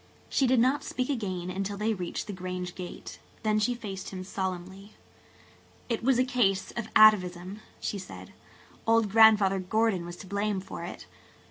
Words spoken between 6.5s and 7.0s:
of